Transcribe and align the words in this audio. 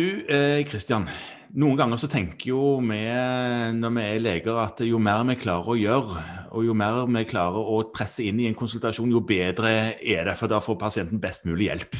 Du 0.00 0.24
Kristian, 0.64 1.04
noen 1.60 1.76
ganger 1.76 1.98
så 2.00 2.08
tenker 2.08 2.52
jo 2.54 2.60
vi 2.80 3.00
når 3.76 3.92
vi 3.96 4.04
er 4.06 4.22
leger 4.22 4.60
at 4.62 4.80
jo 4.86 5.00
mer 5.02 5.26
vi 5.28 5.34
klarer 5.42 5.74
å 5.74 5.76
gjøre, 5.76 6.22
og 6.56 6.64
jo 6.64 6.76
mer 6.78 7.02
vi 7.10 7.24
klarer 7.28 7.68
å 7.74 7.82
presse 7.92 8.24
inn 8.24 8.40
i 8.40 8.46
en 8.48 8.56
konsultasjon, 8.56 9.12
jo 9.12 9.20
bedre 9.26 9.74
er 10.00 10.24
det, 10.30 10.38
for 10.40 10.48
da 10.48 10.62
får 10.64 10.78
pasienten 10.80 11.20
best 11.20 11.44
mulig 11.44 11.68
hjelp. 11.68 11.98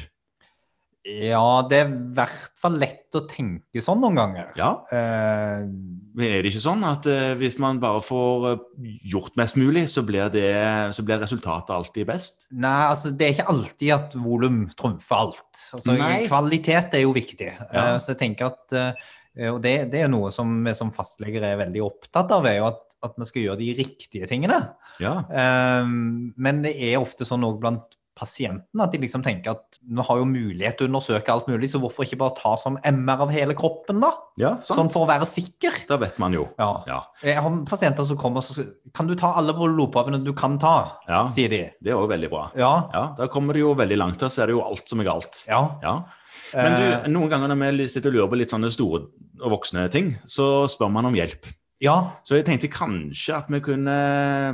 Ja, 1.09 1.63
det 1.65 1.79
er 1.81 1.87
i 1.89 2.01
hvert 2.13 2.59
fall 2.61 2.75
lett 2.81 3.17
å 3.17 3.23
tenke 3.29 3.81
sånn 3.81 4.03
noen 4.03 4.19
ganger. 4.19 4.51
Ja. 4.59 4.69
Eh, 4.93 5.63
Men 5.65 6.27
er 6.27 6.43
det 6.43 6.51
ikke 6.51 6.61
sånn 6.61 6.83
at 6.85 7.07
eh, 7.09 7.33
hvis 7.41 7.57
man 7.63 7.79
bare 7.81 8.03
får 8.05 8.45
eh, 8.51 8.91
gjort 9.09 9.39
mest 9.41 9.57
mulig, 9.57 9.87
så 9.89 10.05
blir, 10.05 10.29
det, 10.35 10.51
så 10.93 11.05
blir 11.07 11.23
resultatet 11.23 11.73
alltid 11.73 12.09
best? 12.11 12.45
Nei, 12.53 12.75
altså 12.91 13.15
det 13.17 13.27
er 13.27 13.33
ikke 13.33 13.55
alltid 13.55 13.95
at 13.97 14.19
volum 14.21 14.67
trumfer 14.77 15.23
alt. 15.23 15.63
Altså, 15.79 15.97
kvalitet 16.29 16.99
er 16.99 17.07
jo 17.07 17.15
viktig. 17.17 17.49
Ja. 17.49 17.87
Eh, 17.87 17.97
så 18.03 18.13
jeg 18.13 18.21
tenker 18.27 18.53
at 18.53 18.77
Og 19.51 19.61
det, 19.63 19.73
det, 19.93 20.03
er 20.05 20.11
noe 20.11 20.29
som 20.35 20.53
vi 20.67 20.75
som 20.77 20.91
fastleger 20.93 21.45
er 21.47 21.61
veldig 21.63 21.81
opptatt 21.87 22.33
av, 22.35 22.45
er 22.51 22.59
jo 22.59 22.67
at, 22.69 22.83
at 23.07 23.17
vi 23.17 23.29
skal 23.29 23.47
gjøre 23.47 23.61
de 23.63 23.71
riktige 23.79 24.29
tingene. 24.29 24.59
Ja. 25.01 25.15
Men 25.81 26.61
det 26.67 26.75
er 26.75 26.99
ofte 26.99 27.25
sånn 27.25 27.47
òg 27.47 27.61
blant 27.63 27.95
pasienten. 28.21 28.83
At 28.85 28.93
de 28.93 29.01
liksom 29.03 29.25
tenker 29.25 29.57
at 29.57 29.81
vi 29.81 30.05
har 30.07 30.21
jo 30.21 30.27
mulighet 30.29 30.79
til 30.79 30.87
å 30.87 30.91
undersøke 30.91 31.33
alt 31.33 31.49
mulig, 31.51 31.71
så 31.73 31.81
hvorfor 31.83 32.07
ikke 32.07 32.21
bare 32.21 32.37
ta 32.39 32.55
sånn 32.61 32.79
MR 32.93 33.25
av 33.27 33.33
hele 33.35 33.57
kroppen, 33.59 34.03
da? 34.05 34.13
Ja, 34.41 34.53
sant. 34.61 34.77
Sånn 34.77 34.93
for 34.93 35.07
å 35.07 35.11
være 35.11 35.29
sikker. 35.29 35.83
Da 35.89 35.99
vet 36.01 36.21
man 36.23 36.37
jo. 36.37 36.47
Ja. 36.61 36.71
ja. 36.89 37.01
Jeg 37.25 37.41
har 37.41 37.59
pasienter 37.69 38.07
som 38.09 38.21
kommer 38.21 38.45
og 38.45 38.47
sier 38.47 38.71
Kan 38.97 39.09
du 39.11 39.17
ta 39.19 39.35
alle 39.39 39.55
blodprøvene 39.57 40.23
du 40.25 40.33
kan 40.37 40.57
ta? 40.61 40.77
Ja. 41.09 41.25
Sier 41.33 41.53
de. 41.53 41.63
Det 41.81 41.93
er 41.93 42.01
òg 42.01 42.09
veldig 42.13 42.31
bra. 42.33 42.47
Ja. 42.59 42.73
ja. 42.95 43.05
Da 43.19 43.29
kommer 43.33 43.57
de 43.57 43.65
jo 43.65 43.75
veldig 43.79 44.01
langt. 44.01 44.21
Da 44.23 44.31
ser 44.33 44.51
du 44.51 44.59
jo 44.59 44.65
alt 44.65 44.89
som 44.91 45.03
er 45.03 45.11
galt. 45.11 45.45
Ja. 45.51 45.65
ja. 45.85 45.97
Men 46.55 46.77
du, 46.77 46.85
eh. 46.89 47.09
noen 47.13 47.31
ganger 47.33 47.53
når 47.53 47.79
vi 47.79 47.89
sitter 47.93 48.13
og 48.13 48.17
lurer 48.17 48.33
på 48.33 48.41
litt 48.41 48.53
sånne 48.55 48.73
store 48.75 49.05
og 49.41 49.55
voksne 49.55 49.87
ting, 49.93 50.15
så 50.29 50.69
spør 50.71 50.91
man 50.93 51.09
om 51.09 51.17
hjelp. 51.17 51.49
Ja. 51.81 51.97
Så 52.25 52.37
jeg 52.37 52.45
tenkte 52.45 52.69
kanskje 52.73 53.39
at 53.39 53.49
vi 53.49 53.61
kunne 53.65 53.97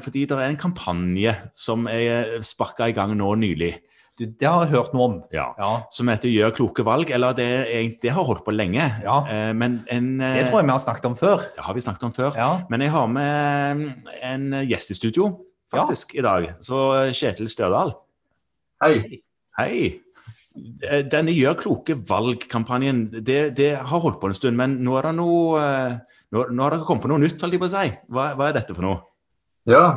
Fordi 0.02 0.24
det 0.30 0.38
er 0.38 0.46
en 0.46 0.60
kampanje 0.60 1.34
som 1.58 1.88
er 1.90 2.38
sparka 2.46 2.86
i 2.86 2.94
gang 2.94 3.16
nå 3.18 3.34
nylig. 3.34 3.74
Det 4.16 4.46
har 4.48 4.62
jeg 4.64 4.72
hørt 4.72 4.94
noe 4.96 5.08
om. 5.10 5.16
Ja. 5.34 5.50
ja. 5.58 5.72
Som 5.92 6.08
heter 6.08 6.30
'Gjør 6.30 6.54
kloke 6.56 6.84
valg'. 6.86 7.10
Eller 7.12 7.34
det, 7.36 7.98
det 8.00 8.10
har 8.10 8.24
holdt 8.24 8.46
på 8.46 8.54
lenge. 8.54 8.80
Ja. 9.04 9.18
Eh, 9.28 9.52
men 9.52 9.82
en, 9.92 10.20
det 10.20 10.46
tror 10.48 10.62
jeg 10.62 10.70
vi 10.70 10.72
har 10.72 10.80
snakket 10.80 11.10
om 11.10 11.16
før. 11.16 11.44
Det 11.52 11.64
har 11.66 11.74
vi 11.74 11.84
snakket 11.84 12.02
om 12.08 12.12
før. 12.12 12.32
Ja. 12.36 12.62
Men 12.70 12.80
jeg 12.80 12.90
har 12.90 13.06
med 13.06 13.92
en 14.22 14.52
gjest 14.64 14.90
i 14.90 14.94
studio 14.94 15.28
faktisk 15.70 16.14
i 16.14 16.24
dag. 16.24 16.54
Så 16.60 17.12
Kjetil 17.12 17.48
Størdal. 17.48 17.92
Hei. 18.82 19.20
Hei. 19.58 20.00
Eh, 20.56 21.02
denne 21.04 21.34
Gjør 21.36 21.58
kloke 21.60 21.96
valg-kampanjen 22.08 23.10
det, 23.12 23.56
det, 23.56 23.74
har 23.76 24.00
holdt 24.00 24.20
på 24.20 24.30
en 24.30 24.36
stund, 24.36 24.56
men 24.56 24.78
nå 24.84 24.96
er 24.96 25.10
det 25.10 25.16
noe 25.18 25.64
nå, 26.34 26.48
nå 26.50 26.66
har 26.66 26.74
dere 26.74 26.86
kommet 26.88 27.06
på 27.06 27.10
noe 27.12 27.22
nytt, 27.22 27.40
holdt 27.42 27.56
jeg 27.56 27.62
på 27.62 27.70
å 27.70 27.72
si. 27.72 27.88
Hva, 28.10 28.28
hva, 28.34 28.48
er 28.48 28.58
dette 28.58 28.74
for 28.74 28.86
noe? 28.86 29.00
Ja, 29.66 29.96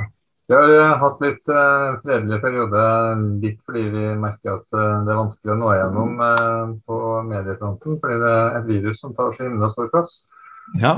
vi 0.49 0.77
har 0.81 0.95
hatt 0.97 1.19
litt 1.21 1.52
uh, 1.53 1.99
fredelig 2.02 2.39
periode 2.41 2.83
litt 3.44 3.59
fordi 3.69 3.83
vi 3.94 4.05
merker 4.17 4.55
at 4.55 4.66
uh, 4.73 5.03
det 5.05 5.13
er 5.13 5.19
vanskelig 5.19 5.53
å 5.53 5.58
nå 5.59 5.69
igjennom 5.75 6.16
uh, 6.17 6.71
på 6.89 6.97
mediefronten. 7.27 7.99
Fordi 8.02 8.17
det 8.23 8.31
er 8.33 8.58
et 8.58 8.69
virus 8.69 9.02
som 9.03 9.13
tar 9.17 9.36
så 9.36 9.45
himla 9.45 9.69
stor 9.75 9.91
plass. 9.94 10.23
Ja. 10.77 10.91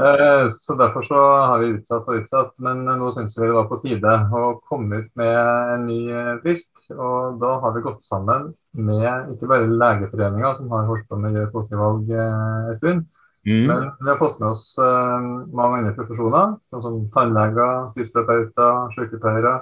så 0.52 0.76
Derfor 0.76 1.06
så 1.08 1.18
har 1.48 1.62
vi 1.62 1.70
utsatt 1.78 2.08
og 2.08 2.18
utsatt. 2.20 2.50
Men 2.64 2.84
nå 2.88 3.12
syns 3.16 3.38
vi 3.40 3.48
det 3.48 3.56
var 3.56 3.70
på 3.70 3.80
tide 3.84 4.16
å 4.36 4.58
komme 4.68 5.04
ut 5.04 5.12
med 5.20 5.36
en 5.76 5.86
ny 5.88 6.00
frist. 6.44 6.74
Og 6.92 7.40
da 7.44 7.54
har 7.64 7.76
vi 7.76 7.84
gått 7.86 8.04
sammen 8.08 8.50
med 8.76 9.32
ikke 9.36 9.48
bare 9.52 9.72
Legeforeninga, 9.72 10.58
som 10.58 10.72
har 10.76 10.88
holdt 10.92 11.08
på 11.08 11.20
med 11.20 11.40
Gjør 11.40 11.54
folkevalg 11.56 12.12
en 12.20 12.80
stund, 12.82 13.08
Mm. 13.48 13.68
Men 13.68 13.92
vi 14.00 14.10
har 14.10 14.18
fått 14.18 14.40
med 14.40 14.50
oss 14.54 14.68
uh, 14.78 15.48
mange 15.50 15.80
andre 15.80 15.96
profesjoner, 15.98 16.58
sånn 16.70 16.84
som 16.86 16.98
tannleger, 17.16 17.88
fysioterapeuter, 17.96 18.92
sykepleiere, 18.94 19.54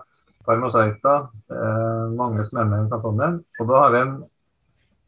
farmasøyter. 0.47 1.29
Uh, 1.53 2.11
mange 2.17 2.43
som 2.49 2.59
er 2.59 2.67
med 2.67 2.89
i 2.89 2.91
kampanjen. 2.91 3.39
Og 3.61 3.71
da 3.71 3.85
har 3.85 3.95
vi 3.95 4.01
en, 4.03 4.17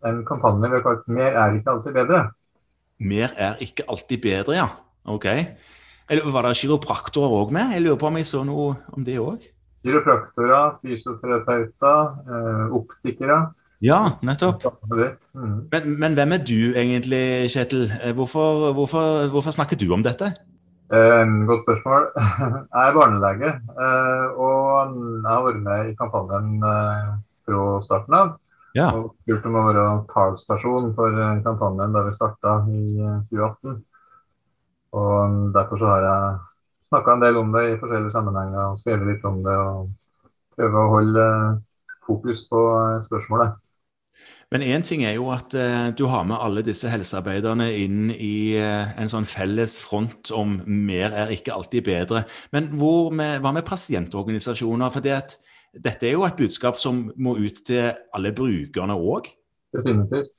en 0.08 0.22
kampanje 0.28 0.72
vi 0.72 0.80
har 0.80 0.86
kalt 0.88 1.12
'Mer 1.12 1.36
er 1.36 1.60
ikke 1.60 1.76
alltid 1.76 2.00
bedre'. 2.00 2.24
Mer 3.02 3.36
er 3.36 3.60
ikke 3.60 3.88
alltid 3.90 4.22
bedre, 4.24 4.56
ja. 4.56 4.70
Ok. 5.06 5.28
Eller 6.12 6.32
Var 6.32 6.42
det 6.48 6.58
kiropraktorer 6.60 7.34
òg 7.42 7.52
med? 7.52 7.74
Jeg 7.74 7.82
lurer 7.82 8.00
på 8.00 8.08
om 8.08 8.18
jeg 8.20 8.28
så 8.30 8.44
noe 8.44 8.76
om 8.94 9.04
det 9.04 9.20
òg? 9.20 9.44
Kiropraktorer, 9.84 10.78
fysioterapeuter, 10.84 12.00
uh, 12.30 12.68
optikere. 12.78 13.50
Ja, 13.82 14.20
nettopp. 14.22 14.64
Mm. 15.34 15.68
Men, 15.72 16.00
men, 16.00 16.14
hvem 16.14 16.32
er 16.36 16.42
du 16.46 16.74
egentlig, 16.78 17.50
Kjetil? 17.50 17.90
Eh, 18.04 18.14
hvorfor, 18.14 18.74
hvorfor, 18.78 19.28
hvorfor 19.34 19.52
snakker 19.52 19.80
du 19.80 19.88
om 19.94 20.04
dette? 20.06 20.30
Eh, 20.94 21.26
godt 21.48 21.64
spørsmål. 21.66 22.06
Jeg 22.76 22.88
er 22.88 22.94
barnelege, 22.94 23.50
eh, 23.86 24.28
og 24.38 24.98
jeg 25.24 25.30
har 25.32 25.46
vært 25.46 25.62
med 25.64 25.90
i 25.90 25.96
kampanjen 25.96 26.66
eh, 26.68 27.08
fra 27.48 27.62
starten 27.86 28.18
av. 28.18 28.34
Ja. 28.76 28.90
Og 28.96 29.14
spurt 29.24 29.48
om 29.48 29.56
å 29.56 29.64
være 29.70 29.86
talsperson 30.12 30.92
for 30.98 31.16
kampanjen 31.48 31.96
da 31.96 32.04
vi 32.06 32.14
starta 32.16 32.58
i 32.68 32.84
2018. 33.32 33.80
Og 35.00 35.40
Derfor 35.56 35.80
så 35.80 35.90
har 35.94 36.06
jeg 36.10 36.38
snakka 36.92 37.16
en 37.16 37.26
del 37.26 37.40
om 37.40 37.56
det 37.56 37.66
i 37.70 37.80
forskjellige 37.80 38.14
sammenhenger 38.14 38.62
og 38.68 38.80
skrevet 38.84 39.10
litt 39.14 39.28
om 39.28 39.42
det. 39.48 39.58
Og 39.58 39.90
prøve 40.60 40.86
å 40.86 40.94
holde 40.98 41.28
fokus 42.06 42.46
på 42.52 42.62
spørsmålet. 43.08 43.61
Men 44.52 44.66
én 44.68 44.84
ting 44.84 45.06
er 45.08 45.16
jo 45.16 45.30
at 45.32 45.54
eh, 45.56 45.94
du 45.96 46.06
har 46.12 46.26
med 46.28 46.42
alle 46.44 46.64
disse 46.68 46.90
helsearbeiderne 46.92 47.70
inn 47.72 48.10
i 48.12 48.58
eh, 48.60 48.92
en 49.00 49.12
sånn 49.12 49.28
felles 49.30 49.78
front 49.80 50.34
om 50.36 50.58
mer 50.68 51.16
er 51.16 51.32
ikke 51.32 51.54
alltid 51.56 51.86
bedre. 51.88 52.26
Men 52.52 52.68
med, 52.76 53.40
hva 53.40 53.54
med 53.56 53.64
pasientorganisasjoner? 53.68 54.92
For 54.92 55.06
det 55.06 55.22
dette 55.72 56.04
er 56.04 56.18
jo 56.18 56.26
et 56.28 56.36
budskap 56.36 56.76
som 56.76 57.06
må 57.16 57.38
ut 57.40 57.64
til 57.64 57.94
alle 58.12 58.34
brukerne 58.36 58.98
òg? 59.00 59.32
Definitivt. 59.72 60.34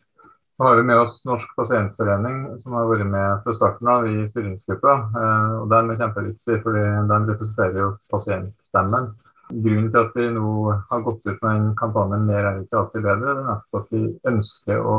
Nå 0.61 0.69
har 0.69 0.77
vi 0.77 0.85
med 0.87 1.01
oss 1.01 1.23
Norsk 1.25 1.55
pasientforening, 1.57 2.43
som 2.61 2.77
har 2.77 2.91
vært 2.91 3.09
med 3.09 3.41
fra 3.43 3.55
starten 3.57 3.89
av 3.89 4.05
i 4.07 4.27
styringsgruppa. 4.29 4.99
Eh, 5.09 5.55
og 5.63 5.71
Den 5.73 5.89
er 5.91 6.03
kjempeviktig, 6.03 6.59
fordi 6.67 6.85
den 7.09 7.29
representerer 7.33 7.81
jo 7.81 7.89
pasientstemmen. 8.13 9.09
Grunnen 9.53 9.91
til 9.93 10.01
at 10.01 10.15
vi 10.17 10.27
nå 10.33 10.51
har 10.91 11.05
gått 11.05 11.27
ut 11.27 11.43
med 11.45 11.53
en 11.53 11.71
kampanje 11.77 12.19
'Mer 12.23 12.49
er 12.49 12.61
ikke 12.63 12.79
alltid 12.81 13.05
bedre', 13.05 13.35
det 13.39 13.45
er 13.45 13.81
at 13.81 13.91
vi 13.91 14.03
ønsker 14.31 14.81
å 14.81 14.99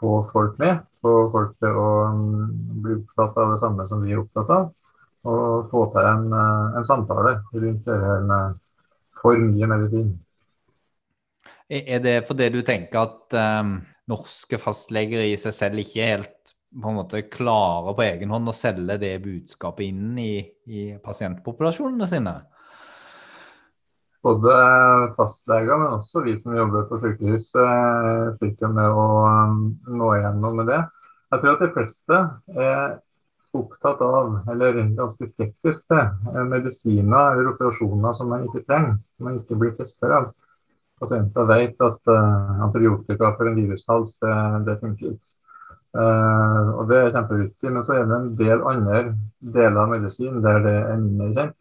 få 0.00 0.12
folk 0.32 0.58
med. 0.58 0.82
Få 1.04 1.14
folk 1.32 1.54
til 1.62 1.78
å 1.80 1.88
mm, 2.12 2.50
bli 2.84 2.98
opptatt 2.98 3.38
av 3.40 3.54
det 3.54 3.60
samme 3.62 3.88
som 3.88 4.02
vi 4.04 4.12
er 4.12 4.20
opptatt 4.20 4.50
av. 4.50 4.68
Og 5.24 5.70
få 5.70 5.86
til 5.94 6.10
en, 6.10 6.28
eh, 6.32 6.78
en 6.78 6.86
samtale 6.88 7.38
rundt 7.54 7.88
det 7.88 7.98
her 8.04 8.28
med 8.28 8.60
for 9.22 9.40
mye 9.40 9.70
medisin. 9.70 10.12
Er 11.70 12.00
det 12.04 12.26
fordi 12.28 12.50
du 12.52 12.60
tenker 12.60 13.06
at 13.06 13.36
um, 13.64 13.78
norske 14.10 14.58
fastleger 14.60 15.24
i 15.24 15.36
seg 15.40 15.54
selv 15.56 15.80
ikke 15.80 16.10
helt 16.10 16.52
på 16.74 16.90
en 16.90 16.98
måte 16.98 17.22
klarer 17.32 17.94
på 17.96 18.04
egen 18.04 18.34
hånd 18.34 18.50
å 18.50 18.56
selge 18.56 18.98
det 19.00 19.14
budskapet 19.24 19.86
inn 19.88 20.18
i, 20.20 20.42
i 20.68 20.82
pasientpopulasjonene 21.00 22.08
sine? 22.10 22.34
Både 24.24 24.52
fastleger, 25.18 25.76
men 25.76 25.98
også 25.98 26.22
vi 26.24 26.34
som 26.40 26.56
jobber 26.56 26.86
på 26.88 27.00
sykehus, 27.02 27.50
eh, 27.60 28.28
sliter 28.38 28.72
med 28.72 28.96
å 28.96 29.08
um, 29.24 29.58
nå 29.98 30.12
igjennom 30.16 30.60
med 30.60 30.70
det. 30.72 30.80
Jeg 31.34 31.42
tror 31.42 31.56
at 31.56 31.64
de 31.64 31.72
fleste 31.74 32.20
er 32.54 32.94
opptatt 33.54 34.00
av, 34.02 34.38
eller 34.50 34.80
ganske 34.96 35.28
skeptisk 35.28 35.84
til, 35.92 36.00
eh, 36.32 36.46
medisiner 36.50 37.34
eller 37.34 37.52
operasjoner 37.52 38.16
som 38.16 38.32
man 38.32 38.48
ikke 38.48 38.64
trenger, 38.64 38.96
som 39.16 39.28
man 39.28 39.38
ikke 39.42 39.60
blir 39.60 39.76
testet 39.78 40.10
av. 40.10 40.32
Pasienter 41.02 41.48
vet 41.50 41.80
at 41.82 42.00
uh, 42.06 42.60
antibiotika 42.64 43.32
for 43.34 43.50
en 43.50 43.56
virushals, 43.58 44.14
det, 44.22 44.34
det 44.68 44.78
funker 44.80 45.10
ikke. 45.10 45.32
Uh, 45.94 46.70
og 46.78 46.88
Det 46.90 47.00
er 47.00 47.12
kjempeviktig. 47.14 47.70
Men 47.70 47.84
så 47.86 47.98
er 47.98 48.06
det 48.08 48.16
en 48.16 48.30
del 48.38 48.62
andre 48.70 49.02
deler 49.58 49.80
av 49.82 49.92
medisin 49.92 50.40
der 50.42 50.62
det 50.64 50.74
er 50.80 51.02
mindre 51.02 51.30
kjent. 51.34 51.58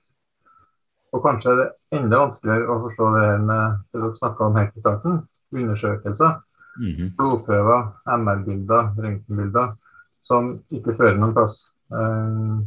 Og 1.14 1.22
kanskje 1.22 1.52
er 1.52 1.60
det 1.60 1.68
enda 2.00 2.24
vanskeligere 2.24 2.74
å 2.74 2.82
forstå 2.88 3.12
det 3.14 3.24
her 3.28 3.46
med 3.46 3.78
det 3.94 4.02
dere 4.02 4.18
snakka 4.18 4.48
om 4.48 4.58
helt 4.58 4.78
i 4.78 4.84
starten, 4.84 5.20
undersøkelser. 5.54 6.40
Mm 6.80 6.92
-hmm. 6.92 7.10
Blodprøver, 7.18 7.82
MR-bilder, 8.18 8.94
røntgenbilder 8.98 9.76
som 10.24 10.60
ikke 10.72 10.96
fører 10.98 11.18
noen 11.18 11.34
plass. 11.34 11.60
Eh, 11.92 12.58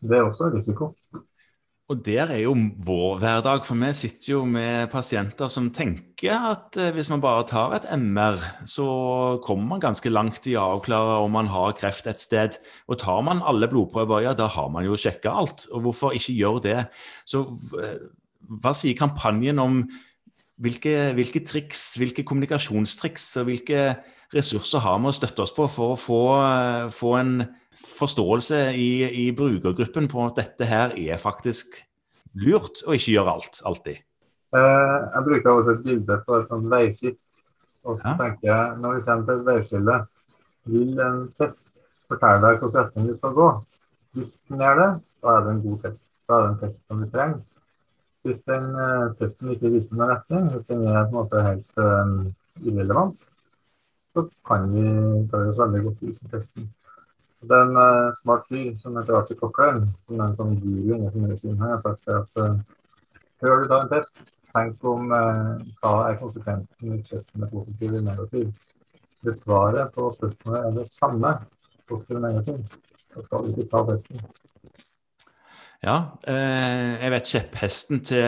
det 0.00 0.18
er 0.18 0.28
også 0.28 0.52
risiko. 0.54 0.94
Og 1.90 2.04
der 2.06 2.30
er 2.30 2.44
jo 2.44 2.52
vår 2.86 3.16
hverdag, 3.18 3.64
for 3.66 3.74
vi 3.74 3.88
sitter 3.98 4.28
jo 4.30 4.40
med 4.46 4.92
pasienter 4.92 5.50
som 5.50 5.72
tenker 5.74 6.36
at 6.52 6.76
eh, 6.78 6.92
hvis 6.94 7.08
man 7.10 7.22
bare 7.24 7.48
tar 7.50 7.74
et 7.74 7.88
MR, 7.98 8.38
så 8.62 8.86
kommer 9.42 9.72
man 9.72 9.82
ganske 9.82 10.12
langt 10.12 10.46
i 10.46 10.54
å 10.54 10.68
avklare 10.76 11.18
om 11.24 11.34
man 11.34 11.50
har 11.50 11.74
kreft 11.80 12.06
et 12.06 12.22
sted. 12.22 12.60
Og 12.86 13.00
tar 13.02 13.24
man 13.26 13.42
alle 13.42 13.66
blodprøver, 13.72 14.22
ja 14.22 14.36
da 14.38 14.46
har 14.54 14.70
man 14.70 14.86
jo 14.86 14.94
sjekka 14.94 15.34
alt. 15.34 15.66
Og 15.74 15.88
hvorfor 15.88 16.14
ikke 16.14 16.36
gjøre 16.38 16.62
det? 16.68 16.78
Så 17.26 17.42
eh, 17.82 17.98
hva 18.62 18.74
sier 18.76 18.94
kampanjen 18.98 19.58
om 19.58 19.82
hvilke, 20.62 21.10
hvilke 21.18 21.42
triks, 21.42 21.96
hvilke 21.98 22.22
kommunikasjonstriks 22.28 23.32
og 23.42 23.50
hvilke 23.50 23.88
ressurser 24.30 24.84
har 24.84 25.02
vi 25.02 25.10
å 25.10 25.16
støtte 25.16 25.42
oss 25.42 25.56
på 25.56 25.66
for 25.66 25.96
å 25.96 25.98
få, 25.98 26.22
få 26.94 27.16
en 27.18 27.40
forståelse 27.76 28.60
i, 28.74 28.90
i, 29.24 29.24
brukergruppen 29.36 30.08
på 30.10 30.24
at 30.26 30.38
dette 30.38 30.68
her 30.68 30.94
er 30.98 31.20
faktisk 31.20 31.80
lurt, 32.34 32.82
og 32.86 32.96
ikke 32.96 33.16
gjøre 33.16 33.34
alt 33.38 33.60
alltid? 33.66 34.00
Eh, 34.56 35.00
jeg 35.14 35.26
bruker 35.26 35.50
også 35.50 35.74
et 35.76 35.84
bilde 35.84 36.20
på 36.26 36.38
et 36.38 36.48
sånt 36.50 36.70
veiskilt. 36.70 37.20
Og 37.88 38.00
så 38.00 38.12
tenker 38.18 38.50
jeg, 38.50 38.78
når 38.82 38.96
vi 38.96 39.04
kommer 39.06 39.26
til 39.26 39.38
et 39.38 39.46
veiskille, 39.46 39.98
vil 40.70 40.98
en 41.00 41.20
test 41.38 41.62
fortelle 42.10 42.42
deg 42.42 42.58
hvilken 42.58 42.80
retning 42.80 43.06
du 43.08 43.14
skal 43.16 43.36
gå? 43.38 43.46
Hvis 44.18 44.32
den 44.50 44.64
gjør 44.64 44.82
det, 44.82 44.90
da 45.22 45.36
er 45.36 45.46
det 45.46 45.54
en 45.54 45.62
god 45.64 45.78
test. 45.84 46.04
Da 46.28 46.36
er 46.36 46.42
det 46.42 46.50
en 46.50 46.60
test 46.64 46.82
som 46.86 47.00
du 47.00 47.08
trenger. 47.14 47.40
Hvis 48.26 48.42
den 48.50 48.66
uh, 48.76 49.14
testen 49.16 49.54
ikke 49.54 49.72
viser 49.72 49.96
noen 49.96 50.10
retning, 50.12 50.50
hvis 50.52 50.66
den 50.68 50.82
er 50.90 51.06
på 51.06 51.08
en 51.08 51.16
måte 51.16 51.44
helt 51.46 51.80
uh, 51.80 52.66
irrelevant, 52.66 53.22
så 54.12 54.26
kan 54.46 54.66
vi 54.74 54.84
ta 55.30 55.40
oss 55.48 55.60
veldig 55.62 55.82
godt 55.86 56.02
ut 56.04 56.20
av 56.26 56.34
testen. 56.34 56.68
Er 57.40 57.70
uh, 57.72 58.14
smart 58.20 58.44
fyr 58.48 58.74
som 58.76 58.96
heter 58.98 59.16
Arthur 59.16 59.38
Cochrane, 59.40 59.86
som 60.06 60.18
er 60.20 60.26
en 60.26 60.36
sånn 60.36 60.58
guru 60.60 60.90
innenfor 60.96 61.22
medisin, 61.22 61.56
har 61.62 61.80
sagt 61.86 62.12
at 62.12 62.42
uh, 62.42 62.58
før 63.40 63.62
du 63.62 63.70
tar 63.70 63.86
en 63.86 63.92
test, 63.94 64.20
tenk 64.52 64.84
om 64.84 65.08
uh, 65.08 65.56
hva 65.80 65.94
er 66.10 66.18
konsekvensen 66.20 66.98
i 66.98 67.00
testen 67.06 67.40
med 67.40 67.54
positiv 67.54 67.94
eller 67.94 68.04
negativ. 68.10 68.50
Svaret 69.24 69.96
på 69.96 70.10
spørsmålet 70.18 70.60
er 70.66 70.76
det 70.76 70.86
samme, 70.90 71.32
positiv 71.88 72.18
eller 72.18 72.28
negativ, 72.28 72.76
så 73.14 73.24
skal 73.24 73.48
du 73.48 73.54
ikke 73.54 73.68
ta 73.72 73.82
testen. 73.88 74.28
Ja, 75.80 75.96
eh, 76.28 77.00
jeg 77.00 77.12
vet 77.14 77.30
kjepphesten 77.30 78.02
til 78.04 78.26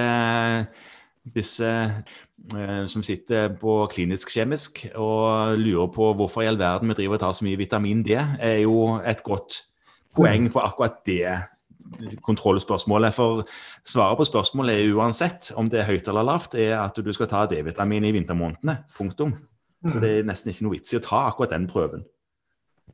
disse 1.23 1.69
eh, 1.69 2.85
som 2.91 3.05
sitter 3.07 3.53
på 3.61 3.77
klinisk 3.93 4.33
kjemisk 4.35 4.83
og 4.97 5.59
lurer 5.61 5.91
på 5.95 6.11
hvorfor 6.19 6.43
i 6.43 6.49
all 6.51 6.59
verden 6.59 6.91
vi 6.91 6.99
driver 6.99 7.19
og 7.19 7.23
tar 7.23 7.37
så 7.39 7.47
mye 7.47 7.61
vitamin 7.61 8.03
D, 8.03 8.17
er 8.19 8.63
jo 8.65 8.99
et 8.99 9.23
godt 9.23 9.63
poeng 10.17 10.51
på 10.53 10.63
akkurat 10.63 10.99
det 11.07 11.39
kontrollspørsmålet. 12.25 13.15
For 13.15 13.45
svaret 13.87 14.19
på 14.19 14.27
spørsmålet 14.29 14.81
er 14.81 14.97
uansett 14.97 15.53
om 15.59 15.71
det 15.71 15.83
er 15.83 15.91
høyt 15.91 16.09
eller 16.09 16.27
lavt, 16.27 16.57
er 16.59 16.79
at 16.81 16.99
du 16.99 17.13
skal 17.15 17.31
ta 17.31 17.47
D-vitamin 17.51 18.07
i 18.09 18.15
vintermånedene. 18.15 18.83
Punktum. 18.97 19.35
Så 19.83 19.99
det 19.99 20.11
er 20.19 20.27
nesten 20.27 20.53
ikke 20.53 20.67
noe 20.67 20.77
vits 20.77 20.95
i 20.95 20.99
å 21.01 21.03
ta 21.03 21.25
akkurat 21.29 21.55
den 21.57 21.67
prøven. 21.71 22.05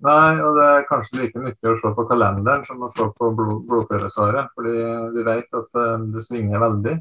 Nei, 0.04 0.38
og 0.40 0.54
det 0.56 0.64
er 0.64 0.86
kanskje 0.88 1.24
like 1.24 1.40
mye 1.42 1.72
å 1.72 1.78
se 1.80 1.90
på 1.96 2.04
kalenderen 2.08 2.64
som 2.68 2.84
å 2.86 2.90
se 2.94 3.08
på 3.18 3.30
blod, 3.34 3.64
blodføresvaret. 3.68 4.52
Fordi 4.56 4.74
vi 5.16 5.24
vet 5.26 5.58
at 5.58 5.80
uh, 5.80 6.04
det 6.14 6.24
svinger 6.28 6.62
veldig. 6.62 6.94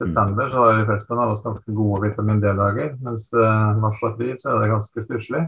I 0.00 0.04
september 0.06 0.50
så 0.50 0.58
har 0.64 0.78
de 0.78 0.84
fleste 0.88 1.12
av 1.12 1.30
oss 1.34 1.42
ganske 1.44 1.72
gode 1.76 2.06
vitamin 2.06 2.38
D-dager, 2.40 2.94
mens 3.04 3.26
uh, 3.36 3.76
mars 3.76 3.98
og 4.00 4.14
april 4.14 4.38
så 4.40 4.54
er 4.54 4.62
det 4.62 4.70
ganske 4.70 5.02
stusslig. 5.04 5.42